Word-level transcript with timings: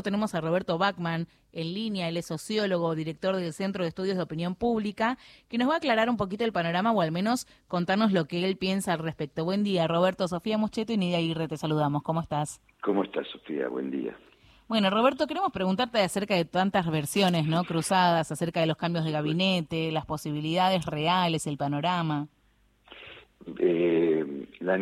lo 0.00 0.02
tenemos 0.02 0.34
a 0.34 0.40
Roberto 0.40 0.78
Bachman 0.78 1.28
en 1.52 1.74
línea, 1.74 2.08
él 2.08 2.16
es 2.16 2.24
sociólogo, 2.24 2.94
director 2.94 3.36
del 3.36 3.52
Centro 3.52 3.84
de 3.84 3.88
Estudios 3.88 4.16
de 4.16 4.22
Opinión 4.22 4.54
Pública, 4.54 5.18
que 5.50 5.58
nos 5.58 5.68
va 5.68 5.74
a 5.74 5.76
aclarar 5.76 6.08
un 6.08 6.16
poquito 6.16 6.42
el 6.42 6.52
panorama 6.52 6.90
o 6.90 7.02
al 7.02 7.12
menos 7.12 7.46
contarnos 7.68 8.10
lo 8.10 8.24
que 8.24 8.42
él 8.46 8.56
piensa 8.56 8.94
al 8.94 9.00
respecto. 9.00 9.44
Buen 9.44 9.62
día, 9.62 9.86
Roberto, 9.86 10.26
Sofía 10.26 10.56
Mucheto 10.56 10.94
y 10.94 10.96
Nidia 10.96 11.18
Aguirre, 11.18 11.48
te 11.48 11.58
saludamos. 11.58 12.02
¿Cómo 12.02 12.22
estás? 12.22 12.62
¿Cómo 12.80 13.04
estás, 13.04 13.26
Sofía? 13.28 13.68
Buen 13.68 13.90
día. 13.90 14.16
Bueno, 14.68 14.88
Roberto, 14.88 15.26
queremos 15.26 15.52
preguntarte 15.52 16.00
acerca 16.00 16.34
de 16.34 16.46
tantas 16.46 16.90
versiones 16.90 17.46
no 17.46 17.64
cruzadas, 17.64 18.32
acerca 18.32 18.60
de 18.60 18.66
los 18.68 18.78
cambios 18.78 19.04
de 19.04 19.10
gabinete, 19.10 19.92
las 19.92 20.06
posibilidades 20.06 20.86
reales, 20.86 21.46
el 21.46 21.58
panorama. 21.58 22.26
Eh, 23.58 24.46
la 24.60 24.78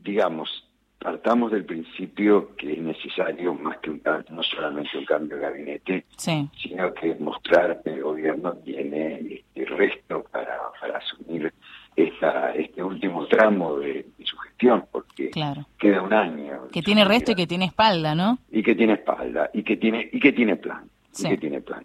digamos, 0.00 0.67
partamos 0.98 1.52
del 1.52 1.64
principio 1.64 2.56
que 2.56 2.72
es 2.72 2.78
necesario 2.78 3.54
más 3.54 3.78
que 3.78 3.90
un 3.90 4.02
no 4.30 4.42
solamente 4.42 4.98
un 4.98 5.04
cambio 5.04 5.36
de 5.36 5.42
gabinete, 5.42 6.04
sino 6.16 6.92
que 6.94 7.14
mostrar 7.20 7.80
que 7.82 7.90
el 7.90 8.02
gobierno 8.02 8.54
tiene 8.64 9.18
este, 9.30 9.64
resto 9.64 10.24
para, 10.30 10.58
para 10.80 10.98
asumir 10.98 11.52
esta, 11.94 12.52
este 12.54 12.82
último 12.82 13.26
tramo 13.26 13.78
de, 13.78 14.06
su 14.24 14.36
gestión, 14.38 14.84
porque 14.90 15.30
queda 15.78 16.02
un 16.02 16.12
año. 16.12 16.68
Que 16.72 16.82
tiene 16.82 17.04
resto 17.04 17.32
y 17.32 17.34
que 17.34 17.46
tiene 17.46 17.66
espalda, 17.66 18.14
¿no? 18.14 18.38
Y 18.50 18.62
que 18.62 18.74
tiene 18.74 18.94
espalda, 18.94 19.50
y 19.52 19.62
que 19.62 19.76
tiene, 19.76 20.08
y 20.12 20.20
que 20.20 20.32
tiene 20.32 20.56
plan, 20.56 20.88
y 21.18 21.28
que 21.28 21.36
tiene 21.38 21.60
plan. 21.60 21.84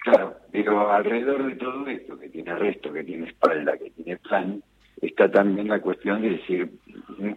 Claro, 0.00 0.36
pero 0.52 0.92
alrededor 0.92 1.46
de 1.46 1.56
todo 1.56 1.86
esto, 1.88 2.18
que 2.18 2.28
tiene 2.28 2.54
resto, 2.54 2.92
que 2.92 3.02
tiene 3.02 3.26
espalda, 3.26 3.76
que 3.76 3.90
tiene 3.90 4.16
plan, 4.18 4.62
está 5.00 5.30
también 5.30 5.68
la 5.68 5.80
cuestión 5.80 6.22
de 6.22 6.30
decir 6.30 6.70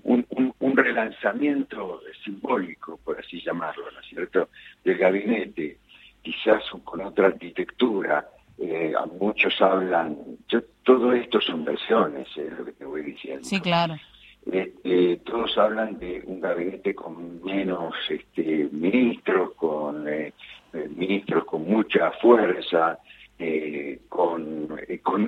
un, 0.03 0.25
un, 0.29 0.53
relanzamiento 0.83 2.01
simbólico, 2.23 2.99
por 3.03 3.19
así 3.19 3.41
llamarlo, 3.41 3.89
¿no 3.91 3.99
es 3.99 4.07
cierto?, 4.07 4.49
del 4.83 4.97
gabinete, 4.97 5.77
quizás 6.21 6.63
con 6.83 7.01
otra 7.01 7.27
arquitectura. 7.27 8.27
Eh, 8.57 8.93
muchos 9.19 9.61
hablan, 9.61 10.17
yo, 10.49 10.61
todo 10.83 11.13
esto 11.13 11.39
son 11.39 11.63
versiones, 11.63 12.27
es 12.35 12.51
lo 12.57 12.65
que 12.65 12.73
te 12.73 12.85
voy 12.85 13.03
diciendo. 13.03 13.43
Sí, 13.43 13.59
claro. 13.61 13.95
Eh, 14.51 14.73
eh, 14.83 15.21
todos 15.25 15.57
hablan 15.57 15.99
de 15.99 16.21
un 16.25 16.41
gabinete 16.41 16.93
con 16.95 17.41
menos 17.43 17.93
este, 18.09 18.67
ministros, 18.71 19.53
con 19.55 20.05
ministros 20.95 21.45
con 21.45 21.63
mucha 21.63 22.11
fuerza, 22.21 22.99
eh, 23.41 24.01
con, 24.09 24.41
eh, 24.41 24.48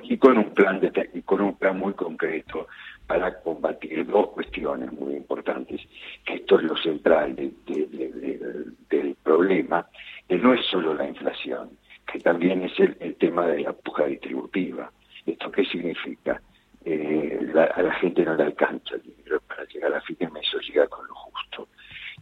y 0.02 0.16
con 0.18 0.38
un 0.38 0.50
plan 0.54 0.80
de, 0.80 1.10
y 1.14 1.22
con 1.22 1.40
un 1.40 1.56
plan 1.56 1.78
muy 1.78 1.92
concreto 1.94 2.68
para 3.06 3.40
combatir 3.40 4.06
dos 4.06 4.28
cuestiones 4.28 4.92
muy 4.92 5.14
importantes, 5.14 5.80
que 6.24 6.34
esto 6.34 6.58
es 6.58 6.64
lo 6.64 6.76
central 6.76 7.34
del 7.36 9.16
problema, 9.22 9.86
que 10.28 10.38
no 10.38 10.54
es 10.54 10.64
solo 10.66 10.94
la 10.94 11.08
inflación, 11.08 11.70
que 12.10 12.18
también 12.20 12.62
es 12.62 12.72
el, 12.78 13.16
tema 13.16 13.46
de 13.46 13.60
la 13.60 13.72
puja 13.72 14.06
distributiva. 14.06 14.90
¿Esto 15.26 15.50
qué 15.50 15.64
significa? 15.64 16.40
Eh, 16.84 17.52
a 17.54 17.82
la 17.82 17.94
gente 17.94 18.24
no 18.24 18.34
le 18.34 18.42
alcanza 18.44 18.96
el 18.96 19.02
dinero 19.02 19.40
para 19.46 19.64
llegar 19.66 19.94
a 19.94 20.00
fin 20.00 20.16
de 20.18 20.28
mes 20.30 20.52
o 20.54 20.58
llega 20.58 20.86
con 20.88 21.06
lo 21.06 21.14
justo. 21.14 21.68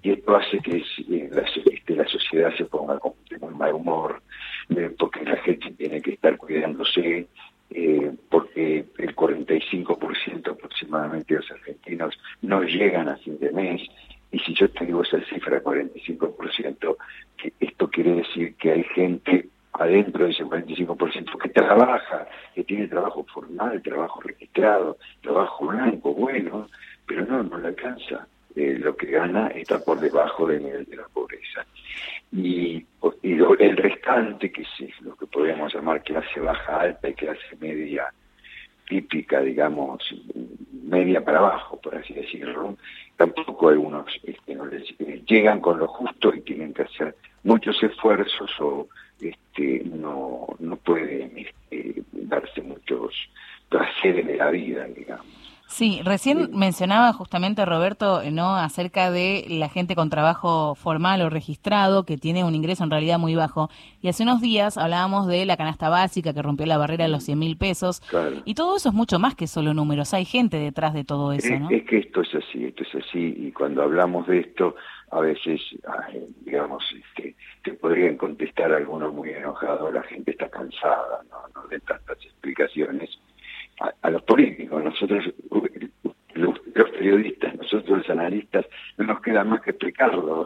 Y 0.02 0.12
esto 0.12 0.36
hace 0.36 0.58
que 0.60 0.82
la, 1.30 1.42
este, 1.42 1.94
la 1.94 2.06
sociedad 2.08 2.54
se 2.56 2.64
ponga 2.64 2.98
con 2.98 3.12
muy 3.40 3.54
mal 3.54 3.74
humor, 3.74 4.22
porque 4.98 5.24
la 5.24 5.36
gente 5.38 5.70
tiene 5.72 6.00
que 6.00 6.12
estar 6.12 6.36
cuidándose, 6.36 7.26
eh, 7.70 8.12
porque 8.28 8.84
el 8.98 9.16
45% 9.16 10.50
aproximadamente 10.50 11.34
de 11.34 11.40
los 11.40 11.50
argentinos 11.50 12.18
no 12.42 12.60
llegan 12.80 13.08
a 13.08 13.16
fin 13.16 13.38
de 13.38 13.52
mes, 13.52 13.82
y 14.32 14.38
si 14.38 14.54
yo 14.54 14.70
te 14.70 14.86
digo 14.86 15.02
esa 15.02 15.20
cifra, 15.24 15.62
45%, 15.62 16.96
que 17.36 17.52
esto 17.60 17.88
quiere 17.88 18.14
decir 18.14 18.54
que 18.56 18.72
hay 18.72 18.84
gente 18.94 19.48
adentro 19.72 20.24
de 20.24 20.30
ese 20.30 20.44
45% 20.44 21.38
que 21.38 21.48
trabaja, 21.50 22.26
que 22.54 22.64
tiene 22.64 22.88
trabajo 22.88 23.24
formal, 23.32 23.82
trabajo 23.82 24.20
registrado, 24.20 24.98
trabajo 25.20 25.66
blanco, 25.66 26.14
bueno, 26.14 26.68
pero 27.06 27.26
no, 27.26 27.42
no 27.42 27.58
le 27.58 27.68
alcanza. 27.68 28.26
Eh, 28.56 28.76
lo 28.80 28.96
que 28.96 29.06
gana 29.06 29.46
está 29.48 29.78
por 29.78 30.00
debajo 30.00 30.46
del 30.46 30.64
nivel 30.64 30.84
de 30.84 30.96
la 30.96 31.08
pobreza. 31.08 31.64
Y, 32.32 32.84
el 33.22 33.76
restante, 33.76 34.50
que 34.50 34.62
es 34.62 35.00
lo 35.02 35.14
que 35.16 35.26
podríamos 35.26 35.72
llamar 35.74 36.02
clase 36.02 36.40
baja 36.40 36.80
alta 36.80 37.08
y 37.08 37.14
clase 37.14 37.56
media 37.60 38.12
típica, 38.88 39.40
digamos, 39.40 40.02
media 40.90 41.24
para 41.24 41.38
abajo, 41.38 41.80
por 41.80 41.94
así 41.94 42.12
decirlo, 42.12 42.76
tampoco 43.16 43.68
algunos 43.68 44.06
este, 44.24 44.52
eh, 44.98 45.22
llegan 45.26 45.60
con 45.60 45.78
lo 45.78 45.86
justo 45.86 46.34
y 46.34 46.40
tienen 46.40 46.74
que 46.74 46.82
hacer 46.82 47.14
muchos 47.44 47.82
esfuerzos 47.82 48.50
o 48.60 48.88
este, 49.20 49.82
no, 49.84 50.46
no 50.58 50.76
pueden 50.76 51.38
este, 51.38 52.02
darse 52.12 52.60
muchos 52.62 53.14
placeres 53.68 54.26
de 54.26 54.36
la 54.36 54.50
vida, 54.50 54.84
digamos. 54.84 55.39
Sí, 55.70 56.00
recién 56.04 56.50
mencionaba 56.52 57.12
justamente 57.12 57.64
Roberto, 57.64 58.22
¿no? 58.32 58.56
Acerca 58.56 59.12
de 59.12 59.46
la 59.48 59.68
gente 59.68 59.94
con 59.94 60.10
trabajo 60.10 60.74
formal 60.74 61.22
o 61.22 61.30
registrado 61.30 62.04
que 62.04 62.18
tiene 62.18 62.42
un 62.42 62.56
ingreso 62.56 62.82
en 62.82 62.90
realidad 62.90 63.20
muy 63.20 63.36
bajo. 63.36 63.70
Y 64.02 64.08
hace 64.08 64.24
unos 64.24 64.40
días 64.40 64.76
hablábamos 64.76 65.28
de 65.28 65.46
la 65.46 65.56
canasta 65.56 65.88
básica 65.88 66.34
que 66.34 66.42
rompió 66.42 66.66
la 66.66 66.76
barrera 66.76 67.04
de 67.04 67.10
los 67.10 67.22
100 67.22 67.38
mil 67.38 67.56
pesos. 67.56 68.02
Y 68.44 68.54
todo 68.54 68.76
eso 68.76 68.88
es 68.88 68.94
mucho 68.96 69.20
más 69.20 69.36
que 69.36 69.46
solo 69.46 69.72
números. 69.72 70.12
Hay 70.12 70.24
gente 70.24 70.58
detrás 70.58 70.92
de 70.92 71.04
todo 71.04 71.32
eso, 71.32 71.56
¿no? 71.56 71.70
Es, 71.70 71.84
que 71.84 71.98
esto 71.98 72.22
es 72.22 72.34
así, 72.34 72.64
esto 72.64 72.82
es 72.82 73.04
así. 73.06 73.34
Y 73.38 73.52
cuando 73.52 73.84
hablamos 73.84 74.26
de 74.26 74.40
esto, 74.40 74.74
a 75.12 75.20
veces, 75.20 75.60
digamos, 76.44 76.82
este, 76.92 77.36
te 77.62 77.74
podrían 77.74 78.16
contestar 78.16 78.72
algunos 78.72 79.14
muy 79.14 79.30
enojados. 79.30 79.94
La 79.94 80.02
gente 80.02 80.32
está 80.32 80.48
cansada, 80.48 81.22
¿no? 81.30 81.62
no 81.62 81.68
de 81.68 81.78
tantas 81.78 82.18
explicaciones 82.24 83.20
a, 84.02 84.10
los 84.10 84.22
políticos. 84.22 84.82
Nosotros, 84.82 85.24
los, 86.34 86.58
periodistas, 86.90 87.56
nosotros 87.56 87.98
los 87.98 88.10
analistas, 88.10 88.66
no 88.98 89.06
nos 89.06 89.20
queda 89.20 89.44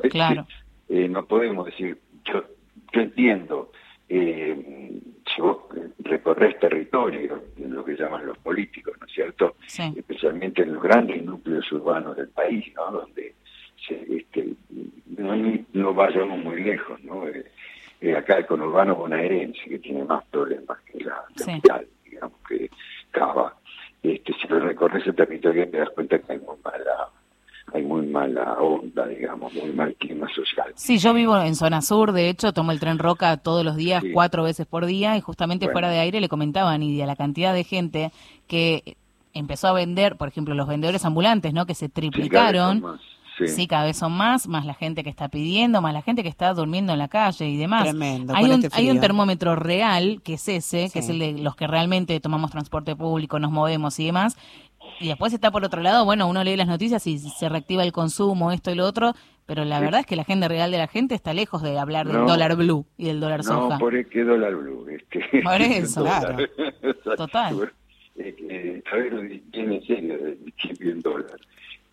Claro. 0.10 0.46
Eh, 0.88 1.08
no 1.08 1.24
podemos 1.24 1.66
decir, 1.66 1.98
yo, 2.24 2.44
yo 2.92 3.00
entiendo, 3.00 3.72
eh, 4.08 5.00
si 5.34 5.40
vos 5.40 5.58
recorres 6.00 6.58
territorio, 6.58 7.42
lo 7.56 7.84
que 7.84 7.96
llaman 7.96 8.26
los 8.26 8.38
políticos, 8.38 8.94
¿no 9.00 9.06
es 9.06 9.12
cierto? 9.12 9.56
Especialmente 9.96 10.62
en 10.62 10.74
los 10.74 10.82
grandes 10.82 11.24
núcleos 11.24 11.70
urbanos 11.72 12.16
del 12.16 12.28
país, 12.28 12.72
¿no? 12.74 12.90
Donde 12.90 13.34
este, 13.90 14.54
no, 15.72 15.94
vayamos 15.94 16.38
muy 16.38 16.62
lejos, 16.62 17.02
¿no? 17.02 17.26
Eh, 17.28 17.44
eh, 18.00 18.16
acá 18.16 18.38
el 18.38 18.46
conurbano 18.46 18.94
bonaerense, 18.94 19.62
que 19.64 19.78
tiene 19.78 20.04
más 20.04 20.24
problemas 20.26 20.78
que 20.82 21.04
la 21.04 21.24
capital, 21.36 21.86
digamos 22.04 22.38
que 22.48 22.70
Cava, 23.10 23.54
este, 24.02 24.32
si 24.34 24.48
lo 24.48 24.60
recorres 24.60 25.06
el 25.06 25.14
territorio 25.14 25.68
te 25.70 25.78
das 25.78 25.90
cuenta 25.90 26.18
que 26.18 26.32
hay 26.32 26.38
muy 26.38 26.56
mala 26.62 27.08
hay 27.74 27.82
muy 27.82 28.06
mala 28.06 28.52
onda, 28.60 29.04
digamos, 29.06 29.52
muy 29.52 29.72
mal 29.72 29.94
clima 29.96 30.28
social. 30.32 30.72
Sí, 30.76 30.98
yo 30.98 31.12
vivo 31.12 31.36
en 31.40 31.56
zona 31.56 31.82
sur, 31.82 32.12
de 32.12 32.28
hecho, 32.28 32.52
tomo 32.52 32.70
el 32.70 32.78
tren 32.78 33.00
Roca 33.00 33.36
todos 33.36 33.64
los 33.64 33.74
días, 33.74 34.04
cuatro 34.12 34.44
veces 34.44 34.66
por 34.66 34.86
día, 34.86 35.16
y 35.16 35.20
justamente 35.20 35.68
fuera 35.68 35.90
de 35.90 35.98
aire 35.98 36.20
le 36.20 36.28
comentaba 36.28 36.72
a 36.72 36.78
Nidia 36.78 37.04
la 37.04 37.16
cantidad 37.16 37.52
de 37.52 37.64
gente 37.64 38.12
que 38.46 38.96
empezó 39.32 39.66
a 39.66 39.72
vender, 39.72 40.16
por 40.16 40.28
ejemplo, 40.28 40.54
los 40.54 40.68
vendedores 40.68 41.04
ambulantes, 41.04 41.52
¿no? 41.52 41.66
Que 41.66 41.74
se 41.74 41.88
triplicaron. 41.88 42.98
Sí. 43.48 43.66
cada 43.66 43.86
vez 43.86 43.96
son 43.96 44.12
más, 44.12 44.46
más 44.46 44.64
la 44.64 44.74
gente 44.74 45.02
que 45.02 45.10
está 45.10 45.28
pidiendo, 45.28 45.82
más 45.82 45.92
la 45.92 46.02
gente 46.02 46.22
que 46.22 46.28
está 46.28 46.54
durmiendo 46.54 46.92
en 46.92 47.00
la 47.00 47.08
calle 47.08 47.48
y 47.48 47.56
demás. 47.56 47.82
Tremendo. 47.82 48.32
Hay, 48.32 48.44
un, 48.44 48.62
este 48.62 48.68
hay 48.70 48.88
un 48.88 49.00
termómetro 49.00 49.56
real, 49.56 50.20
que 50.22 50.34
es 50.34 50.48
ese, 50.48 50.88
que 50.88 51.00
es 51.00 51.08
el 51.08 51.18
de 51.18 51.32
los 51.32 51.56
que 51.56 51.66
realmente 51.66 52.20
tomamos 52.20 52.52
transporte 52.52 52.94
público, 52.94 53.40
nos 53.40 53.50
movemos 53.50 53.98
y 53.98 54.06
demás. 54.06 54.36
Y 55.00 55.08
después 55.08 55.32
está 55.32 55.50
por 55.50 55.64
otro 55.64 55.82
lado, 55.82 56.04
bueno, 56.04 56.28
uno 56.28 56.44
lee 56.44 56.56
las 56.56 56.68
noticias 56.68 57.06
y 57.06 57.18
se 57.18 57.48
reactiva 57.48 57.82
el 57.82 57.92
consumo, 57.92 58.52
esto 58.52 58.70
y 58.70 58.74
lo 58.74 58.86
otro, 58.86 59.12
pero 59.46 59.64
la 59.64 59.80
verdad 59.80 60.00
es 60.00 60.06
que 60.06 60.16
la 60.16 60.22
agenda 60.22 60.48
real 60.48 60.70
de 60.70 60.78
la 60.78 60.86
gente 60.86 61.14
está 61.14 61.34
lejos 61.34 61.62
de 61.62 61.78
hablar 61.78 62.06
del 62.06 62.26
dólar 62.26 62.56
blue 62.56 62.86
y 62.96 63.06
del 63.06 63.20
dólar 63.20 63.42
soja. 63.42 63.74
No, 63.74 63.78
por 63.78 64.08
qué 64.08 64.24
dólar 64.24 64.54
blue. 64.54 64.86
Este, 64.88 65.42
por 65.42 65.60
eso, 65.60 66.02
claro. 66.04 66.36
Total. 67.16 67.72
Eh, 68.16 68.82
a 68.90 68.96
ver, 68.96 69.40
viene 69.52 69.76
en 69.76 69.82
serio, 69.82 70.16
el 70.80 71.02
dólar. 71.02 71.38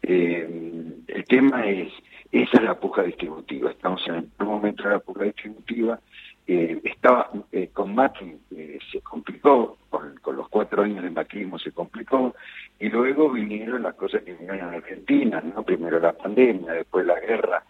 Eh, 0.03 0.93
el 1.07 1.25
tema 1.25 1.67
es, 1.67 1.91
esa 2.31 2.57
es 2.57 2.63
la 2.63 2.79
puja 2.79 3.03
distributiva, 3.03 3.71
estamos 3.71 4.01
en 4.07 4.15
el 4.39 4.45
momento 4.45 4.83
de 4.83 4.89
la 4.91 4.99
puja 4.99 5.25
distributiva, 5.25 5.99
eh, 6.47 6.81
estaba 6.83 7.29
eh, 7.51 7.69
con 7.71 7.93
Macri 7.93 8.37
eh, 8.75 8.79
se 8.91 9.01
complicó, 9.01 9.77
con, 9.89 10.15
los 10.35 10.49
cuatro 10.49 10.83
años 10.83 11.03
de 11.03 11.09
macrismo 11.09 11.59
se 11.59 11.71
complicó, 11.71 12.35
y 12.79 12.89
luego 12.89 13.29
vinieron 13.29 13.83
las 13.83 13.95
cosas 13.95 14.23
que 14.23 14.33
vinieron 14.33 14.59
en 14.59 14.75
Argentina, 14.75 15.41
¿no? 15.41 15.63
primero 15.63 15.99
la 15.99 16.13
pandemia, 16.13 16.73
después 16.73 17.05
la 17.05 17.19
guerra, 17.19 17.63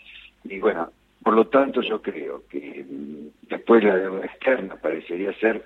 y 0.44 0.60
bueno, 0.60 0.92
por 1.24 1.34
lo 1.34 1.48
tanto 1.48 1.82
yo 1.82 2.02
creo 2.02 2.44
que 2.48 2.86
mm, 2.88 3.48
después 3.50 3.84
la 3.84 3.98
deuda 3.98 4.26
externa 4.26 4.76
parecería 4.76 5.34
ser 5.34 5.64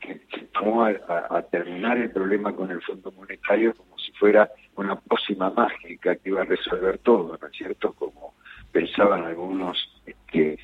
que 0.00 0.20
se 0.32 0.42
tomó 0.52 0.84
a 0.84 1.42
terminar 1.50 1.98
el 1.98 2.12
problema 2.12 2.54
con 2.54 2.70
el 2.70 2.80
Fondo 2.82 3.10
Monetario 3.10 3.74
como 3.74 3.98
si 3.98 4.12
fuera 4.12 4.48
una 4.76 4.94
pócima 4.94 5.50
mágica 5.50 6.14
que 6.14 6.28
iba 6.28 6.42
a 6.42 6.44
resolver 6.44 6.98
todo, 6.98 7.36
¿no 7.36 7.48
es 7.48 7.52
cierto? 7.52 7.92
Como 7.94 8.34
pensaban 8.70 9.24
algunos 9.24 9.76
este, 10.06 10.58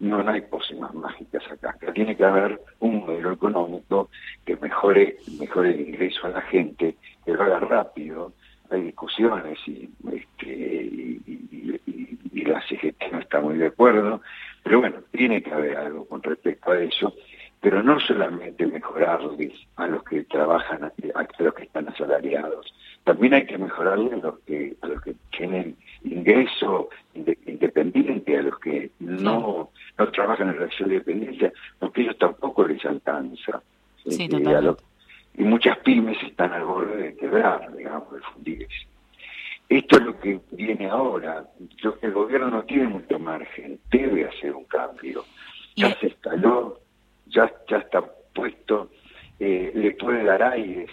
no, 0.00 0.22
no 0.22 0.30
hay 0.30 0.40
pócimas 0.42 0.94
mágicas 0.94 1.42
acá. 1.50 1.76
Tiene 1.92 2.16
que 2.16 2.24
haber 2.24 2.60
un 2.80 3.00
modelo 3.00 3.32
económico 3.32 4.10
que 4.44 4.56
mejore, 4.56 5.16
mejore 5.38 5.70
el 5.70 5.80
ingreso 5.80 6.26
a 6.26 6.30
la 6.30 6.40
gente, 6.42 6.96
que 7.24 7.32
lo 7.32 7.42
haga 7.42 7.60
rápido. 7.60 8.32
Hay 8.70 8.82
discusiones 8.82 9.58
y, 9.66 9.88
este, 10.12 10.46
y, 10.46 12.44
la 12.44 12.62
CGT 12.62 13.12
no 13.12 13.18
está 13.20 13.40
muy 13.40 13.58
de 13.58 13.66
acuerdo, 13.66 14.22
pero 14.62 14.80
bueno, 14.80 15.00
tiene 15.10 15.42
que 15.42 15.52
haber 15.52 15.76
algo 15.76 16.06
con 16.06 16.22
respecto 16.22 16.70
a 16.70 16.80
eso, 16.80 17.12
pero 17.60 17.82
no 17.82 17.98
solamente 18.00 18.66
mejorarles 18.66 19.52
a 19.76 19.86
los 19.86 20.02
que 20.04 20.24
trabajan, 20.24 20.84
a 20.84 21.42
los 21.42 21.54
que 21.54 21.64
están 21.64 21.88
asalariados, 21.88 22.72
también 23.04 23.34
hay 23.34 23.46
que 23.46 23.58
mejorarle 23.58 24.14
a 24.14 24.16
los 24.18 24.38
que, 24.40 24.76
a 24.82 24.86
los 24.86 25.02
que 25.02 25.14
tienen 25.36 25.76
ingreso 26.04 26.88
independiente, 27.14 28.36
a 28.36 28.42
los 28.42 28.58
que 28.58 28.90
no, 29.00 29.70
no 29.98 30.08
trabajan 30.10 30.48
en 30.48 30.54
relación 30.54 30.88
de 30.88 30.96
dependencia, 30.96 31.52
porque 31.78 32.02
ellos 32.02 32.18
tampoco 32.18 32.66
les 32.66 32.84
alcanza. 32.84 33.62
Sí, 34.06 34.24
este, 34.24 34.84
y 35.38 35.44
muchas 35.44 35.78
pymes 35.78 36.22
están 36.22 36.52
al 36.52 36.64
borde 36.64 36.96
de 36.96 37.16
quebrar, 37.16 37.74
digamos, 37.74 38.12
de 38.12 38.20
fundirse. 38.20 38.86
Esto 39.68 39.98
es 39.98 40.02
lo 40.04 40.18
que 40.18 40.40
viene 40.52 40.88
ahora. 40.88 41.44
el 42.02 42.12
gobierno 42.12 42.50
no 42.50 42.62
tiene 42.64 42.88
mucho 42.88 43.18
margen, 43.18 43.78
debe 43.90 44.26
hacer 44.26 44.54
un 44.54 44.64
cambio. 44.64 45.24
Ya 45.76 45.94
se 46.00 46.06
instaló, 46.06 46.80
ya, 47.26 47.52
ya 47.68 47.78
está 47.78 48.02
puesto, 48.34 48.90
eh, 49.38 49.70
le 49.74 49.92
puede 49.92 50.24
dar 50.24 50.42
aires 50.68 50.90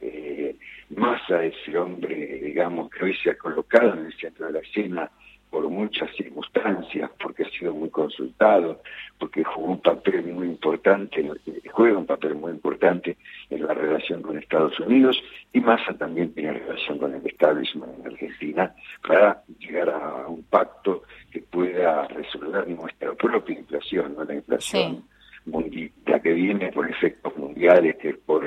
eh, 0.00 0.56
más 0.90 1.20
a 1.30 1.42
ese 1.44 1.76
hombre, 1.76 2.14
digamos, 2.42 2.90
que 2.90 3.04
hoy 3.04 3.16
se 3.16 3.30
ha 3.30 3.38
colocado 3.38 3.94
en 3.94 4.06
el 4.06 4.14
centro 4.14 4.46
de 4.46 4.52
la 4.52 4.60
escena 4.60 5.10
por 5.50 5.68
muchas 5.68 6.10
circunstancias, 6.16 7.10
porque 7.22 7.44
ha 7.44 7.50
sido 7.50 7.72
muy 7.72 7.88
consultado, 7.88 8.82
porque 9.18 9.42
jugó 9.44 9.72
un 9.72 9.80
papel 9.80 10.24
muy 10.32 10.48
importante, 10.48 11.24
juega 11.70 11.98
un 11.98 12.06
papel 12.06 12.34
muy 12.34 12.52
importante 12.52 13.16
en 13.48 13.66
la 13.66 13.72
relación 13.72 14.22
con 14.22 14.36
Estados 14.36 14.78
Unidos 14.80 15.22
y 15.52 15.60
Massa 15.60 15.96
también 15.96 16.34
tiene 16.34 16.52
relación 16.52 16.98
con 16.98 17.14
el 17.14 17.24
establishment 17.24 18.00
en 18.00 18.06
Argentina 18.06 18.74
para 19.06 19.42
llegar 19.58 19.88
a 19.90 20.26
un 20.26 20.42
pacto 20.44 21.04
que 21.30 21.40
pueda 21.40 22.06
resolver 22.08 22.68
nuestra 22.68 23.14
propia 23.14 23.58
inflación, 23.58 24.14
no 24.14 24.24
la 24.24 24.34
inflación 24.34 25.04
mundial, 25.46 25.92
la 26.06 26.20
que 26.20 26.32
viene 26.32 26.72
por 26.72 26.90
efectos 26.90 27.36
mundiales, 27.36 27.96
que 27.96 28.14
por 28.14 28.44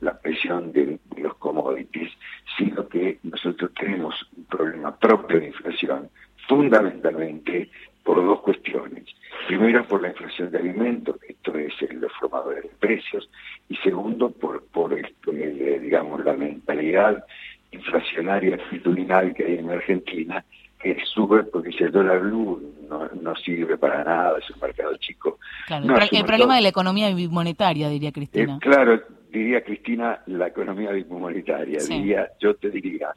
la 0.00 0.18
presión 0.18 0.72
de, 0.72 0.98
los 1.16 1.34
commodities, 1.36 2.10
sino 2.56 2.88
que 2.88 3.18
nosotros 3.22 3.70
tenemos 3.78 4.14
un 4.36 4.44
problema 4.44 4.96
propio 4.96 5.38
de 5.38 5.48
inflación, 5.48 6.10
fundamentalmente 6.48 7.70
por 8.02 8.16
dos 8.24 8.40
cuestiones. 8.40 9.04
Primero, 9.46 9.84
por 9.86 10.02
la 10.02 10.08
inflación 10.08 10.50
de 10.50 10.58
alimentos, 10.58 11.16
esto 11.28 11.56
es 11.56 11.74
los 11.92 12.12
formadores 12.18 12.64
de 12.64 12.70
precios, 12.70 13.30
y 13.68 13.76
segundo, 13.76 14.30
por, 14.30 14.64
por 14.68 14.94
eh, 14.94 15.78
digamos, 15.80 16.24
la 16.24 16.32
mentalidad 16.32 17.24
inflacionaria 17.72 18.56
actitudinal 18.56 19.34
que 19.34 19.44
hay 19.44 19.58
en 19.58 19.70
Argentina, 19.70 20.44
que 20.80 20.96
sube 21.12 21.44
porque 21.44 21.72
si 21.72 21.84
el 21.84 21.92
dólar 21.92 22.20
blue 22.20 22.74
no, 22.88 23.08
no 23.20 23.36
sirve 23.36 23.76
para 23.76 24.02
nada, 24.02 24.38
es 24.38 24.50
un 24.50 24.60
mercado 24.60 24.96
chico. 24.96 25.38
el, 25.68 26.24
problema 26.24 26.56
de 26.56 26.62
la 26.62 26.68
economía 26.68 27.14
monetaria, 27.28 27.88
diría 27.88 28.12
Cristina. 28.12 28.56
Eh, 28.56 28.58
claro, 28.60 29.00
diría 29.30 29.62
Cristina, 29.62 30.20
la 30.26 30.48
economía 30.48 30.90
bimonetaria. 30.92 31.80
Diría, 31.80 32.30
yo 32.40 32.54
te 32.54 32.70
diría, 32.70 33.14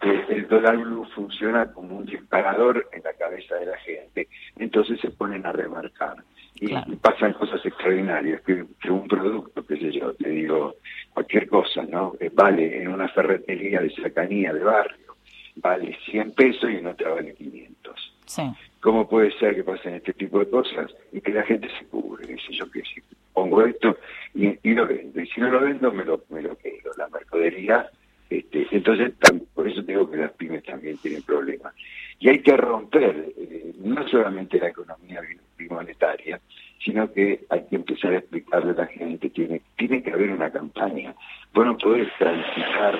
que 0.00 0.34
el 0.34 0.48
dólar 0.48 0.78
blue 0.78 1.06
funciona 1.14 1.72
como 1.72 1.96
un 1.98 2.06
disparador 2.06 2.88
en 2.92 3.02
la 3.04 3.12
cabeza 3.12 3.54
de 3.54 3.66
la 3.66 3.78
gente. 3.78 4.28
Entonces 4.56 5.00
se 5.00 5.10
ponen 5.10 5.46
a 5.46 5.52
remarcar. 5.52 6.16
Y, 6.54 6.68
pasan 6.96 7.32
cosas 7.34 7.64
extraordinarias, 7.64 8.40
que, 8.42 8.64
un 8.90 9.08
producto, 9.08 9.64
qué 9.66 9.76
sé 9.76 9.92
yo, 9.92 10.12
te 10.14 10.28
digo, 10.28 10.74
cualquier 11.12 11.48
cosa, 11.48 11.82
¿no? 11.82 12.14
Eh, 12.20 12.30
vale 12.32 12.82
en 12.82 12.88
una 12.88 13.08
ferretería 13.08 13.80
de 13.80 13.90
cercanía, 13.90 14.52
de 14.52 14.64
barrio, 14.64 15.16
vale 15.56 15.96
100 16.06 16.32
pesos 16.32 16.70
y 16.70 16.76
en 16.76 16.86
otra 16.86 17.10
vale 17.10 17.34
500. 17.34 18.14
Sí. 18.26 18.42
¿Cómo 18.80 19.08
puede 19.08 19.30
ser 19.38 19.54
que 19.54 19.62
pasen 19.62 19.94
este 19.94 20.12
tipo 20.14 20.40
de 20.40 20.50
cosas 20.50 20.90
y 21.12 21.20
que 21.20 21.32
la 21.32 21.44
gente 21.44 21.68
se 21.78 21.86
cubre? 21.86 22.26
Dice 22.26 22.52
yo 22.52 22.70
que 22.70 22.82
si 22.82 23.00
pongo 23.32 23.64
esto 23.64 23.96
y, 24.34 24.74
lo 24.74 24.86
vendo, 24.86 25.20
y 25.20 25.26
si 25.28 25.40
no 25.40 25.50
lo 25.50 25.60
vendo 25.60 25.92
me 25.92 26.04
lo, 26.04 26.24
me 26.30 26.42
lo 26.42 26.56
quedo. 26.56 26.90
La 26.96 27.08
mercadería, 27.08 27.88
este, 28.28 28.66
entonces 28.70 29.12
por 29.54 29.68
eso 29.68 29.82
digo 29.82 30.10
que 30.10 30.16
las 30.16 30.32
pymes 30.32 30.64
también 30.64 30.96
tienen 30.98 31.22
problemas. 31.22 31.74
Y 32.18 32.28
hay 32.28 32.40
que 32.40 32.56
romper 32.56 33.32
eh, 33.36 33.72
no 33.78 34.06
solamente 34.08 34.58
la 34.58 34.68
economía 34.68 35.20
bimonetaria, 35.56 36.40
sino 36.84 37.10
que 37.12 37.44
hay 37.48 37.64
que 37.68 37.76
empezar 37.76 38.12
a 38.12 38.18
explicarle 38.18 38.72
a 38.72 38.82
la 38.82 38.86
gente, 38.86 39.30
tiene, 39.30 39.60
tiene 39.76 40.02
que 40.02 40.10
haber 40.10 40.30
una 40.30 40.50
campaña. 40.50 41.14
Bueno, 41.52 41.76
poder 41.76 42.10
transitar 42.18 42.98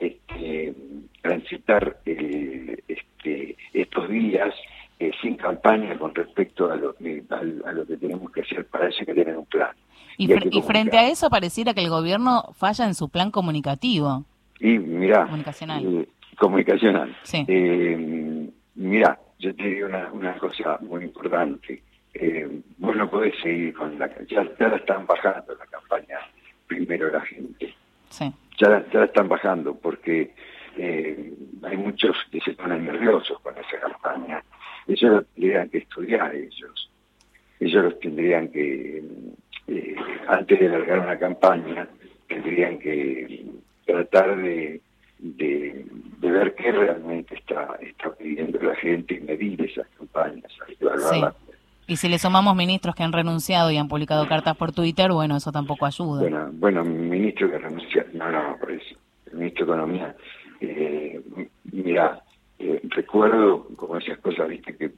este, 0.00 0.74
transitar 1.20 1.98
eh, 2.06 2.78
este, 2.88 3.56
estos 3.74 4.08
días 4.08 4.54
eh, 4.98 5.10
sin 5.20 5.36
campaña 5.36 5.98
con 5.98 6.14
respecto 6.14 6.70
a 6.70 6.76
lo, 6.76 6.94
que, 6.94 7.22
a, 7.30 7.72
lo 7.72 7.86
que 7.86 7.96
tenemos 7.96 8.30
que 8.32 8.40
hacer. 8.40 8.66
para 8.66 8.88
eso 8.88 9.04
que 9.04 9.14
tener 9.14 9.36
un 9.36 9.46
plan. 9.46 9.72
Y, 10.16 10.28
frente 10.62 10.98
a 10.98 11.08
eso 11.08 11.30
pareciera 11.30 11.72
que 11.72 11.80
el 11.80 11.88
gobierno 11.88 12.44
falla 12.54 12.86
en 12.86 12.94
su 12.94 13.08
plan 13.08 13.30
comunicativo. 13.30 14.24
Y 14.58 14.78
mira, 14.78 15.24
comunicacional. 15.24 15.84
Eh, 15.86 16.08
comunicacional. 16.36 17.16
Sí. 17.22 17.46
mira, 18.74 19.18
yo 19.38 19.54
te 19.54 19.62
digo 19.62 19.86
una, 19.86 20.12
una 20.12 20.38
cosa 20.38 20.78
muy 20.82 21.04
importante. 21.04 21.82
Vos 22.78 22.96
no 22.96 23.10
podés 23.10 23.34
seguir 23.42 23.74
con 23.74 23.98
la... 23.98 24.08
Ya, 24.26 24.48
ya 24.58 24.68
la 24.68 24.76
están 24.76 25.06
bajando 25.06 25.54
la 25.54 25.66
campaña 25.66 26.18
primero 26.66 27.10
la 27.10 27.20
gente. 27.22 27.74
Sí 28.08 28.32
ya, 28.60 28.84
ya 28.92 29.04
están 29.04 29.28
bajando 29.28 29.74
porque 29.74 30.30
eh, 30.76 31.32
hay 31.62 31.76
muchos 31.76 32.16
que 32.30 32.40
se 32.40 32.52
ponen 32.52 32.84
nerviosos 32.84 33.40
con 33.40 33.54
esa 33.56 33.80
campaña. 33.80 34.42
Ellos 34.86 35.10
lo 35.10 35.22
tendrían 35.22 35.68
que 35.70 35.78
estudiar 35.78 36.34
ellos. 36.34 36.90
Ellos 37.58 37.84
los 37.84 38.00
tendrían 38.00 38.48
que, 38.48 39.02
eh, 39.68 39.96
antes 40.28 40.60
de 40.60 40.68
largar 40.68 41.00
una 41.00 41.18
campaña, 41.18 41.88
tendrían 42.28 42.78
que 42.78 43.46
tratar 43.86 44.36
de, 44.36 44.80
de, 45.18 45.86
ver 46.20 46.54
qué 46.54 46.72
realmente 46.72 47.34
está, 47.34 47.76
está 47.80 48.14
pidiendo 48.14 48.58
la 48.62 48.74
gente 48.76 49.14
y 49.14 49.20
medir 49.20 49.60
esas 49.62 49.86
campañas, 49.98 50.52
evaluarlas 50.78 51.34
y 51.90 51.96
si 51.96 52.08
le 52.08 52.20
sumamos 52.20 52.54
ministros 52.54 52.94
que 52.94 53.02
han 53.02 53.12
renunciado 53.12 53.68
y 53.72 53.76
han 53.76 53.88
publicado 53.88 54.28
cartas 54.28 54.56
por 54.56 54.70
Twitter, 54.70 55.10
bueno, 55.10 55.36
eso 55.36 55.50
tampoco 55.50 55.86
ayuda. 55.86 56.20
Bueno, 56.20 56.48
bueno 56.52 56.84
ministro 56.84 57.50
que 57.50 57.58
renuncia, 57.58 58.06
no, 58.12 58.30
no, 58.30 58.56
por 58.60 58.70
eso, 58.70 58.94
el 59.26 59.38
ministro 59.38 59.66
de 59.66 59.72
Economía, 59.72 60.16
eh, 60.60 61.20
mira, 61.72 62.22
eh, 62.60 62.80
recuerdo 62.90 63.66
como 63.74 63.96
esas 63.96 64.18
cosas, 64.18 64.48
viste, 64.48 64.76
que 64.76 64.92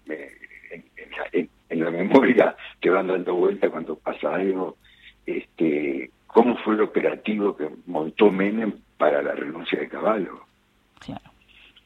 en, 1.71 1.81
la, 1.81 1.91
memoria 1.91 2.55
te 2.79 2.91
van 2.91 3.07
dando 3.07 3.37
vuelta 3.37 3.71
cuando 3.71 3.97
pasa 3.97 4.35
algo, 4.35 4.77
este, 5.25 6.11
cómo 6.27 6.59
fue 6.59 6.75
el 6.75 6.83
operativo 6.83 7.57
que 7.57 7.71
montó 7.87 8.31
Menem 8.31 8.75
para 8.99 9.23
la 9.23 9.33
renuncia 9.33 9.81
de 9.81 9.89
Caballo. 9.89 10.41
Claro. 10.99 11.31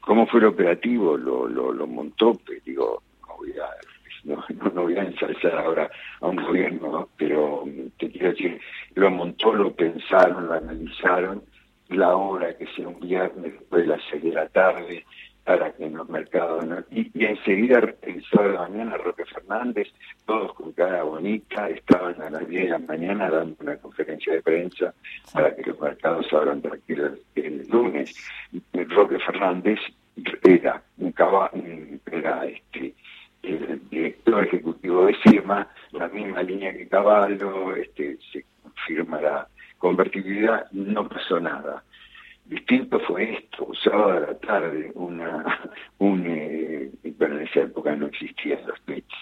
¿Cómo 0.00 0.26
fue 0.26 0.40
el 0.40 0.46
operativo? 0.46 1.16
Lo, 1.16 1.46
lo, 1.46 1.72
lo 1.72 1.86
montó, 1.86 2.32
pues, 2.44 2.64
digo, 2.64 3.04
no 3.28 3.36
voy 3.36 3.52
a 3.52 3.95
no, 4.26 4.44
no, 4.74 4.82
voy 4.82 4.96
a 4.96 5.04
ensalzar 5.04 5.56
ahora 5.56 5.90
a 6.20 6.26
un 6.26 6.36
gobierno, 6.36 7.08
pero 7.16 7.64
mm, 7.64 7.90
te 7.98 8.10
quiero 8.10 8.30
decir, 8.30 8.60
lo 8.94 9.10
montó, 9.10 9.52
lo 9.52 9.72
pensaron, 9.72 10.46
lo 10.46 10.54
analizaron, 10.54 11.42
la 11.88 12.16
hora 12.16 12.56
que 12.56 12.66
sea 12.74 12.88
un 12.88 13.00
viernes 13.00 13.52
después 13.52 13.82
de 13.82 13.88
las 13.88 14.00
seis 14.10 14.22
de 14.24 14.32
la 14.32 14.48
tarde, 14.48 15.04
para 15.44 15.72
que 15.72 15.84
en 15.84 15.96
los 15.96 16.08
mercados... 16.08 16.64
Y, 16.90 17.08
enseguida, 17.24 17.78
el 18.02 18.24
sábado 18.24 18.50
de 18.50 18.58
mañana, 18.58 18.96
Roque 18.96 19.24
Fernández, 19.26 19.86
todos 20.26 20.52
con 20.54 20.72
cara 20.72 21.04
bonita, 21.04 21.68
estaban 21.70 22.20
a 22.20 22.30
las 22.30 22.48
10 22.48 22.64
de 22.64 22.70
la 22.70 22.78
mañana 22.80 23.30
dando 23.30 23.54
una 23.60 23.76
conferencia 23.76 24.32
de 24.32 24.42
prensa 24.42 24.92
para 25.32 25.54
que 25.54 25.62
los 25.62 25.80
mercados 25.80 26.26
abran 26.32 26.60
tranquilos 26.60 27.12
el 27.36 27.64
lunes. 27.68 28.12
Roque 28.72 29.20
Fernández 29.20 29.78
era 30.42 30.82
un 30.98 31.12
caballo, 31.12 31.62
era 32.10 32.44
este 32.46 32.94
el 33.46 33.88
director 33.88 34.44
ejecutivo 34.44 35.06
de 35.06 35.14
firma, 35.14 35.68
la 35.92 36.08
misma 36.08 36.42
línea 36.42 36.72
que 36.72 36.88
Caballo, 36.88 37.74
este, 37.76 38.18
se 38.32 38.44
firma 38.86 39.20
la 39.20 39.48
convertibilidad, 39.78 40.70
no 40.72 41.08
pasó 41.08 41.40
nada. 41.40 41.84
Distinto 42.44 43.00
fue 43.00 43.34
esto, 43.34 43.68
sábado 43.82 44.10
a 44.12 44.20
la 44.20 44.38
tarde, 44.38 44.92
una, 44.94 45.60
un, 45.98 46.24
eh, 46.26 46.90
en 47.02 47.40
esa 47.40 47.60
época 47.60 47.96
no 47.96 48.06
existían 48.06 48.60
los 48.66 48.80
tweets, 48.82 49.14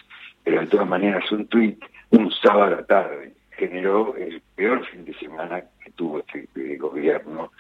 pero 0.43 0.61
de 0.61 0.67
todas 0.67 0.89
maneras 0.89 1.31
un 1.33 1.47
tweet, 1.47 1.79
un 2.11 2.31
sábado 2.31 2.65
a 2.65 2.71
la 2.71 2.87
tarde, 2.87 3.33
generó 3.57 4.15
el 4.17 4.43
peor 4.55 4.85
fin 4.87 5.05
de 5.05 5.15
semana 5.15 5.63
que 5.83 5.91
tuvo 5.93 6.21
este 6.21 6.77
gobierno 6.77 7.51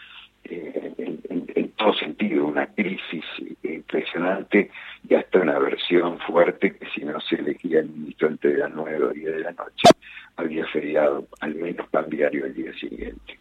eh, 0.45 0.95
en, 0.99 1.69
todo 1.77 1.95
sentido, 1.95 2.47
una 2.47 2.67
crisis 2.67 3.25
impresionante 3.63 4.71
y 5.09 5.15
hasta 5.15 5.41
una 5.41 5.59
versión 5.59 6.19
fuerte 6.21 6.71
porque 6.71 6.87
si 6.95 7.05
no 7.05 7.21
se 7.21 7.37
elegía 7.37 7.81
el 7.81 7.89
ministro 7.89 8.29
entre 8.29 8.57
las 8.57 8.73
9 8.75 9.13
y 9.15 9.19
10 9.21 9.33
de 9.33 9.41
la 9.41 9.53
noche, 9.53 9.89
había 10.37 10.67
feriado, 10.67 11.27
al 11.41 11.55
menos 11.55 11.89
cambiario 11.91 12.47
el 12.47 12.55
día 12.55 12.73
siguiente. 12.75 13.39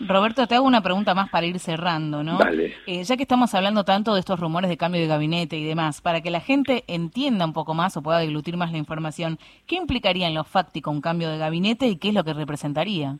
Roberto, 0.00 0.46
te 0.46 0.54
hago 0.56 0.66
una 0.66 0.80
pregunta 0.80 1.14
más 1.14 1.30
para 1.30 1.46
ir 1.46 1.58
cerrando, 1.58 2.24
¿no? 2.24 2.38
Eh, 2.86 3.04
ya 3.04 3.16
que 3.16 3.22
estamos 3.22 3.54
hablando 3.54 3.84
tanto 3.84 4.14
de 4.14 4.20
estos 4.20 4.40
rumores 4.40 4.68
de 4.68 4.76
cambio 4.76 5.00
de 5.00 5.06
gabinete 5.06 5.56
y 5.56 5.64
demás, 5.64 6.00
para 6.00 6.20
que 6.20 6.30
la 6.30 6.40
gente 6.40 6.84
entienda 6.88 7.44
un 7.44 7.52
poco 7.52 7.74
más 7.74 7.96
o 7.96 8.02
pueda 8.02 8.18
deglutir 8.18 8.56
más 8.56 8.72
la 8.72 8.78
información, 8.78 9.38
¿qué 9.66 9.76
implicaría 9.76 10.26
en 10.26 10.34
lo 10.34 10.44
fáctico 10.44 10.90
un 10.90 11.00
cambio 11.00 11.30
de 11.30 11.38
gabinete 11.38 11.86
y 11.86 11.96
qué 11.96 12.08
es 12.08 12.14
lo 12.14 12.24
que 12.24 12.34
representaría? 12.34 13.18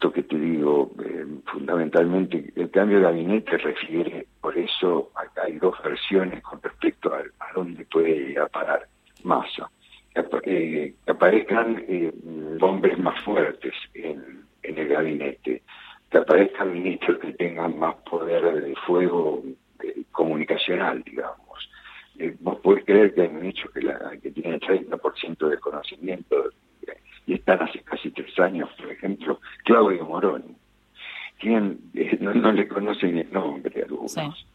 Esto 0.00 0.12
que 0.14 0.22
te 0.22 0.38
digo, 0.38 0.90
eh, 1.04 1.26
fundamentalmente, 1.44 2.52
el 2.56 2.70
cambio 2.70 2.96
de 2.96 3.02
gabinete 3.02 3.58
refiere, 3.58 4.26
por 4.40 4.56
eso 4.56 5.10
hay 5.44 5.58
dos 5.58 5.74
versiones 5.84 6.42
con 6.42 6.62
respecto 6.62 7.12
a, 7.12 7.18
a 7.18 7.52
dónde 7.54 7.84
puede 7.84 8.30
ir 8.30 8.40
a 8.40 8.48
parar. 8.48 8.88
Que, 10.14 10.20
eh, 10.44 10.94
que 11.04 11.10
aparezcan 11.10 11.84
hombres 12.62 12.98
más 12.98 13.22
fuertes 13.22 13.74
en 13.92 14.40
en 14.62 14.78
el 14.78 14.88
gabinete, 14.88 15.62
que 16.10 16.18
aparezcan 16.18 16.72
ministros 16.72 17.18
que 17.18 17.32
tengan 17.34 17.78
más 17.78 17.96
poder 18.08 18.62
de 18.62 18.74
fuego 18.86 19.42
comunicacional, 20.12 21.02
digamos. 21.02 21.70
Eh, 22.18 22.36
vos 22.40 22.58
podés 22.60 22.84
creer 22.84 23.14
que 23.14 23.22
hay 23.22 23.28
ministros 23.28 23.72
que, 23.72 23.82
la, 23.82 24.16
que 24.22 24.30
tienen 24.30 24.60
30% 24.60 25.48
de 25.48 25.58
conocimiento 25.58 26.50
y 27.30 27.34
están 27.34 27.62
hace 27.62 27.80
casi 27.80 28.10
tres 28.10 28.36
años, 28.40 28.68
por 28.76 28.90
ejemplo, 28.90 29.40
Claudio 29.64 30.04
Moroni. 30.04 30.56
¿Quién? 31.38 31.78
Eh, 31.94 32.18
no, 32.20 32.52
le 32.52 32.66
conocen 32.66 33.18
el 33.18 33.32
nombre 33.32 33.80
a 33.80 33.84
algunos. 33.84 34.46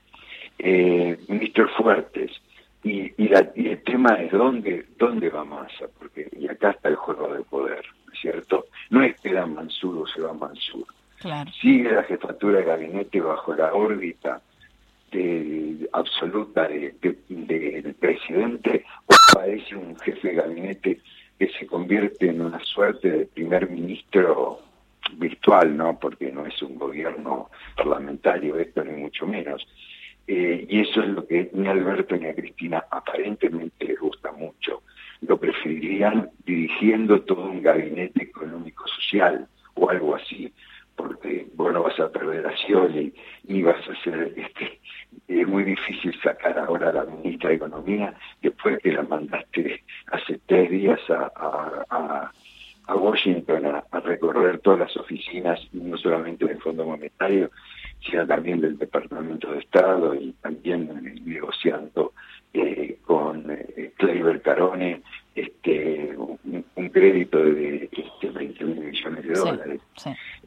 Eh, 0.59 1.17
ministros 1.27 1.71
fuertes. 1.77 2.31
Y, 2.83 3.11
y, 3.17 3.31
el 3.33 3.81
tema 3.83 4.15
es 4.15 4.31
dónde, 4.31 4.85
dónde 4.99 5.29
va 5.29 5.43
Massa, 5.43 5.87
porque 5.97 6.29
y 6.37 6.47
acá 6.47 6.71
está 6.71 6.89
el 6.89 6.95
juego 6.97 7.33
de 7.33 7.41
poder. 7.43 7.83
¿cierto? 8.15 8.65
No 8.89 9.03
es 9.03 9.19
que 9.21 9.33
da 9.33 9.45
Mansur 9.45 9.97
o 9.97 10.07
se 10.07 10.21
va 10.21 10.33
Mansur. 10.33 10.85
Sigue 11.61 11.91
la 11.91 12.03
jefatura 12.03 12.59
de 12.59 12.65
gabinete 12.65 13.19
bajo 13.19 13.55
la 13.55 13.73
órbita 13.73 14.41
de, 15.11 15.89
absoluta 15.93 16.67
del 16.67 17.95
presidente 17.99 18.85
o 19.07 19.15
parece 19.33 19.75
un 19.75 19.97
jefe 19.99 20.29
de 20.29 20.33
gabinete 20.35 20.99
que 21.37 21.49
se 21.49 21.65
convierte 21.67 22.29
en 22.29 22.41
una 22.41 22.59
suerte 22.63 23.09
de 23.09 23.25
primer 23.25 23.69
ministro 23.69 24.59
virtual, 25.17 25.75
¿no? 25.75 25.99
Porque 25.99 26.31
no 26.31 26.45
es 26.45 26.61
un 26.61 26.77
gobierno 26.77 27.49
parlamentario 27.75 28.57
esto 28.57 28.83
ni 28.83 29.01
mucho 29.01 29.27
menos. 29.27 29.67
Eh, 30.27 30.65
y 30.67 30.81
eso 30.81 31.01
es 31.01 31.09
lo 31.09 31.27
que 31.27 31.49
ni 31.53 31.67
Alberto 31.67 32.15
ni 32.15 32.25
a 32.25 32.35
Cristina 32.35 32.85
aparentemente 32.89 33.85
les 33.85 33.99
gusta 33.99 34.31
mucho 34.31 34.81
lo 35.21 35.37
preferirían 35.39 36.29
dirigiendo 36.45 37.21
todo 37.21 37.45
un 37.45 37.61
gabinete 37.61 38.23
económico-social 38.23 39.47
o 39.75 39.89
algo 39.89 40.15
así, 40.15 40.53
porque 40.95 41.47
vos 41.55 41.73
no 41.73 41.83
vas 41.83 41.99
a 41.99 42.11
perder 42.11 42.47
a 42.47 42.55
Scioli 42.57 43.13
ni 43.47 43.61
vas 43.63 43.87
a 43.87 43.93
hacer, 43.93 44.33
este, 44.35 44.79
es 45.27 45.47
muy 45.47 45.63
difícil 45.63 46.17
sacar 46.21 46.57
ahora 46.57 46.89
a 46.89 46.93
la 46.93 47.05
ministra 47.05 47.49
de 47.49 47.55
Economía 47.55 48.13
después 48.41 48.79
que 48.79 48.91
la 48.91 49.03
mandaste 49.03 49.83
hace 50.11 50.39
tres 50.45 50.69
días 50.69 50.99
a, 51.09 51.31
a, 51.89 52.31
a, 52.87 52.95
Washington 52.95 53.65
a, 53.65 53.99
recorrer 53.99 54.59
todas 54.59 54.79
las 54.79 54.97
oficinas, 54.97 55.59
no 55.73 55.97
solamente 55.97 56.45
del 56.45 56.61
Fondo 56.61 56.85
Monetario, 56.85 57.51
sino 58.01 58.25
también 58.27 58.61
del 58.61 58.77
Departamento 58.77 59.51
de 59.51 59.59
Estado 59.59 60.13
y 60.15 60.31
también 60.41 61.21
negociando 61.25 62.13
eh, 62.53 62.97
con 63.05 63.49
eh, 63.49 63.93
Carone 64.43 65.01
este, 65.33 66.15
un, 66.15 66.89
crédito 66.89 67.39
de 67.39 67.89
este, 67.91 68.29
20 68.29 68.63
mil 68.63 68.79
millones 68.85 69.27
de 69.27 69.33
dólares. 69.33 69.81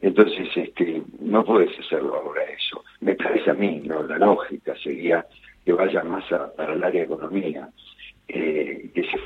Entonces, 0.01 0.47
este, 0.55 1.03
no 1.19 1.43
puedes 1.43 1.77
hacerlo 1.79 2.15
ahora 2.15 2.41
eso. 2.45 2.83
Me 3.01 3.13
parece 3.15 3.51
a 3.51 3.53
mí, 3.53 3.83
¿no? 3.85 4.01
La 4.03 4.17
lógica 4.17 4.73
sería 4.81 5.25
que 5.63 5.73
vaya 5.73 6.03
más 6.03 6.23
para 6.57 6.73
el 6.73 6.83
área 6.83 7.01
de 7.01 7.05
economía, 7.05 7.69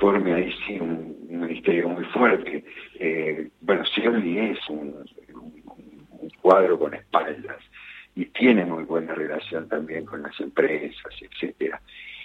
eh, 0.03 0.19
que 0.19 0.29
se 0.29 0.33
forme 0.33 0.33
ahí 0.33 0.53
sí 0.67 0.79
un, 0.79 1.13
ministerio 1.29 1.89
muy 1.89 2.05
fuerte. 2.05 2.63
Eh, 2.99 3.49
bueno, 3.61 3.83
Scioli 3.85 4.39
es 4.39 4.69
un, 4.69 5.03
un 5.33 6.29
cuadro 6.41 6.77
con 6.77 6.93
espaldas 6.93 7.57
y 8.15 8.25
tiene 8.25 8.65
muy 8.65 8.83
buena 8.83 9.13
relación 9.13 9.67
también 9.67 10.05
con 10.05 10.21
las 10.21 10.39
empresas, 10.39 11.13
etcétera. 11.21 11.81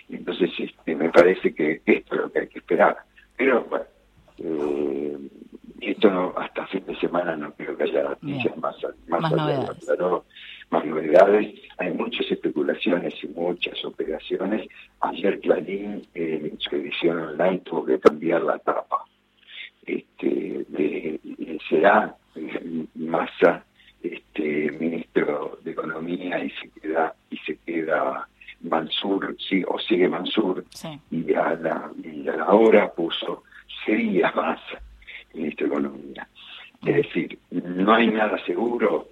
Entonces, 0.08 0.50
este, 0.58 0.94
me 0.94 1.10
parece 1.10 1.54
que 1.54 1.80
esto 1.84 2.14
es 2.14 2.20
lo 2.20 2.32
que 2.32 2.40
hay 2.40 2.48
que 2.48 2.58
esperar. 2.58 2.96
Pero 3.36 3.64
bueno, 3.64 3.84
eh, 4.38 5.18
esto 5.80 6.10
no, 6.10 6.34
hasta 6.36 6.66
fin 6.66 6.84
de 6.86 6.96
semana 6.98 7.36
no 7.36 7.52
creo 7.52 7.76
que 7.76 7.84
haya 7.84 8.02
noticias 8.02 8.56
más, 8.58 8.76
más, 9.08 9.32
novedades. 9.32 9.88
Más 10.70 10.84
novedades. 10.84 11.54
Hay 11.78 11.92
muchas 11.92 12.30
especulaciones 12.30 13.14
y 13.22 13.28
muchas 13.28 13.84
operaciones. 13.84 14.68
Ayer 15.00 15.40
Clarín, 15.40 16.06
eh, 16.14 16.50
en 16.50 16.60
su 16.60 16.76
edición 16.76 17.18
online, 17.20 17.58
tuvo 17.58 17.84
que 17.86 17.98
cambiar 17.98 18.42
la 18.42 18.58
tapa. 18.58 19.04
Este, 19.86 20.66
de, 20.68 21.58
será 21.68 22.14
Massa 22.94 23.64
este, 24.02 24.70
ministro 24.72 25.58
de 25.64 25.70
Economía 25.70 26.44
y 26.44 26.50
se 26.50 26.68
queda 26.80 27.14
y 27.30 27.36
se 27.38 27.56
queda 27.58 28.28
Mansur 28.60 29.36
sí, 29.38 29.64
o 29.66 29.78
sigue 29.78 30.08
Mansur 30.08 30.64
y, 31.10 31.34
a 31.34 31.54
la, 31.54 31.90
y 32.02 32.28
a 32.28 32.36
la 32.36 32.46
hora 32.48 32.92
puso 32.92 33.44
sería 33.84 34.30
más 34.32 34.60
ministro 35.32 35.66
de 35.66 35.72
Economía. 35.72 36.28
Es 36.84 36.96
decir, 36.96 37.38
no 37.50 37.94
hay 37.94 38.08
nada 38.08 38.38
seguro, 38.44 39.08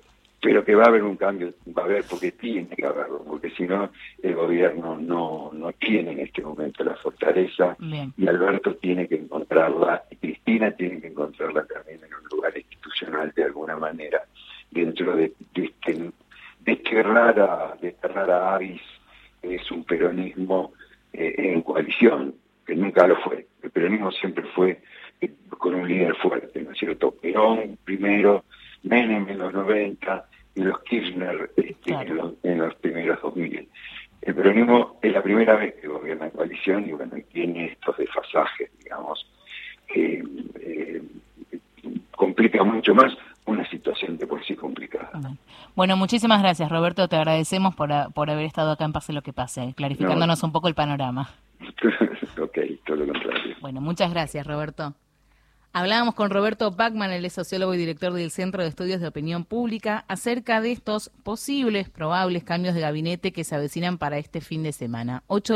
que 0.67 0.75
va 0.75 0.83
a 0.83 0.89
haber 0.89 1.05
un 1.05 1.17
cambio, 1.17 1.55
va 1.67 1.83
a 1.83 1.85
haber 1.85 2.03
porque 2.11 2.33
tiene 2.33 2.69
que 2.69 2.85
haberlo, 2.85 3.23
porque 3.25 3.51
si 3.51 3.63
no 3.63 3.89
el 4.21 4.35
gobierno 4.35 4.99
no, 4.99 5.53
no 5.53 5.73
tiene 5.75 6.11
en 6.11 6.19
este 6.19 6.43
momento 6.43 6.83
la 6.83 6.97
fortaleza 6.97 7.77
y 8.17 8.27
Alberto 8.27 8.75
tiene 8.75 9.07
que 9.07 9.15
encontrarla, 9.15 10.03
y 10.11 10.17
Cristina 10.17 10.73
tiene 10.73 11.01
que 11.01 11.07
encontrarla 11.07 11.65
también 11.67 12.01
en 12.05 12.13
un 12.13 12.29
lugar 12.33 12.59
institucional 12.59 13.33
de 13.37 13.45
alguna 13.45 13.77
manera, 13.77 14.25
dentro 14.73 15.15
de, 15.15 15.33
este, 15.55 15.93
de 15.93 16.73
este 16.73 17.03
rara, 17.05 17.77
de 17.81 17.89
esta 17.89 18.09
rara 18.09 18.57
avis 18.57 18.83
es 19.43 19.71
un 19.71 19.85
peronismo 19.85 20.73
eh, 21.13 21.33
en 21.37 21.63
coalición, 21.63 22.35
que 22.67 22.75
nunca 22.75 23.07
lo 23.07 23.15
fue. 23.21 23.47
El 23.63 23.71
peronismo 23.71 24.11
siempre 24.11 24.43
fue 24.53 24.81
eh, 25.21 25.31
con 25.49 25.77
un 25.77 25.87
líder 25.87 26.17
fuerte, 26.17 26.61
¿no 26.61 26.73
es 26.73 26.79
cierto? 26.79 27.13
Perón 27.13 27.79
primero, 27.85 28.45
Menem 28.83 29.29
en 29.29 29.39
los 29.39 29.53
90 29.53 30.29
y 30.57 30.63
los 30.63 30.83
Kirchner 30.83 31.51
este, 31.57 31.93
en, 32.43 32.59
los, 32.59 32.75
primeros 32.77 33.21
2000. 33.23 33.69
El 34.23 34.35
peronismo 34.35 34.99
es 35.03 35.13
la 35.13 35.23
primera 35.23 35.55
vez 35.55 35.75
que 35.75 35.87
gobierna 35.87 36.25
en 36.27 36.31
coalición 36.31 36.89
y 36.89 36.93
bueno, 36.93 37.15
tiene 37.33 37.67
estos 37.67 37.97
desfasajes, 37.99 38.71
digamos, 38.83 39.31
que 39.87 40.25
eh, 40.61 41.03
complica 42.11 42.65
mucho 42.87 42.95
más 42.95 43.13
una 43.47 43.69
situación 43.71 44.17
de 44.17 44.27
por 44.27 44.45
sí 44.45 44.55
complicada. 44.55 45.11
Bueno, 45.75 45.97
muchísimas 45.97 46.41
gracias 46.41 46.69
Roberto, 46.69 47.09
te 47.09 47.17
agradecemos 47.17 47.75
por, 47.75 47.91
por 48.13 48.31
haber 48.31 48.45
estado 48.45 48.73
acá 48.73 48.85
en 48.85 48.93
Pase 48.93 49.13
lo 49.13 49.23
que 49.23 49.33
pase, 49.33 49.75
clarificándonos 49.77 50.43
un 50.43 50.53
poco 50.53 50.69
el 50.69 50.75
panorama. 50.75 51.31
ok, 52.41 52.59
todo 52.85 52.97
lo 52.97 53.07
contrario. 53.07 53.57
Bueno, 53.61 53.81
muchas 53.81 54.11
gracias 54.11 54.47
Roberto. 54.47 54.95
Hablábamos 55.73 56.15
con 56.15 56.31
Roberto 56.31 56.71
Bachman, 56.71 57.13
el 57.13 57.31
sociólogo 57.31 57.75
y 57.75 57.77
director 57.77 58.13
del 58.15 58.31
Centro 58.31 58.63
de 58.63 58.71
Estudios 58.71 59.01
de 59.01 59.09
Opinión 59.09 59.45
Pública, 59.45 60.07
acerca 60.09 60.63
de 60.63 60.73
estos 60.73 61.11
posibles, 61.23 61.91
probables 61.91 62.45
cambios 62.45 62.75
de 62.75 62.81
gabinete 62.81 63.31
que 63.31 63.45
se 63.45 63.55
avecinan 63.55 63.99
para 63.99 64.17
este 64.17 64.41
fin 64.41 64.63
de 64.63 64.73
semana. 64.73 65.23